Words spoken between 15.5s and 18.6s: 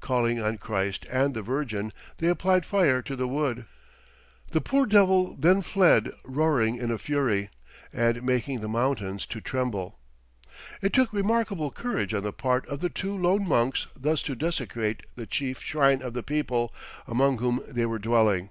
shrine of the people among whom they were dwelling.